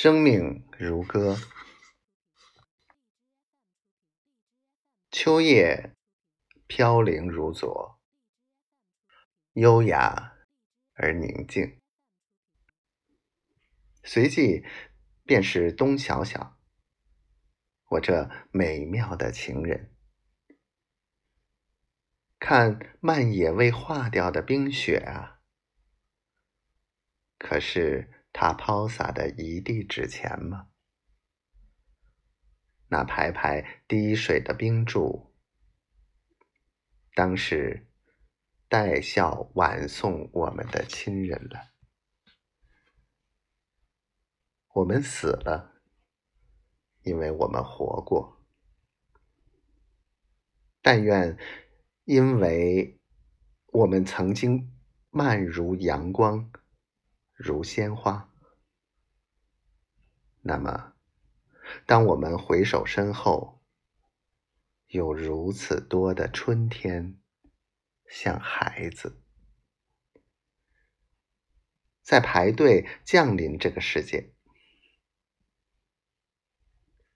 [0.00, 1.36] 生命如歌，
[5.10, 5.96] 秋叶
[6.68, 7.98] 飘零如昨，
[9.54, 10.36] 优雅
[10.92, 11.80] 而宁静。
[14.04, 14.64] 随即
[15.24, 16.56] 便是冬晓晓，
[17.88, 19.92] 我这美妙的情人，
[22.38, 25.40] 看漫野未化掉的冰雪啊！
[27.36, 28.14] 可是。
[28.32, 30.68] 他抛洒的一地纸钱吗？
[32.90, 35.34] 那排排滴水的冰柱，
[37.14, 37.86] 当是
[38.68, 41.72] 带笑晚送我们的亲人了。
[44.74, 45.82] 我们死了，
[47.02, 48.46] 因为我们活过。
[50.80, 51.36] 但愿，
[52.04, 52.98] 因为
[53.66, 54.72] 我们曾经
[55.10, 56.50] 漫如阳光。
[57.40, 58.34] 如鲜花，
[60.40, 60.94] 那么，
[61.86, 63.62] 当我们回首身后，
[64.88, 67.20] 有如此多的春天，
[68.08, 69.22] 像孩子，
[72.02, 74.34] 在排队降临这个世界，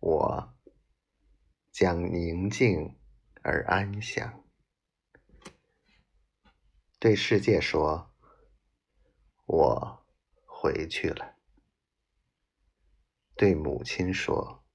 [0.00, 0.56] 我
[1.70, 2.98] 将宁静
[3.42, 4.42] 而安详，
[6.98, 8.14] 对世界说
[9.44, 10.02] ：“我。”
[10.66, 11.36] 回去了，
[13.36, 14.66] 对母亲说：“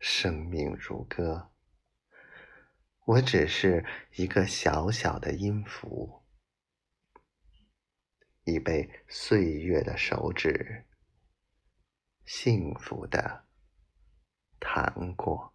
[0.00, 1.52] 生命如歌，
[3.04, 6.24] 我只是一个小小的音符，
[8.42, 10.88] 已被岁月的手指
[12.26, 13.46] 幸福的
[14.58, 15.54] 弹过。